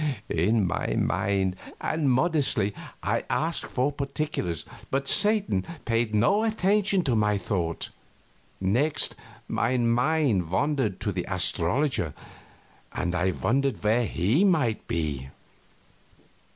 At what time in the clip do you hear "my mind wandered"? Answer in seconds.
9.47-10.99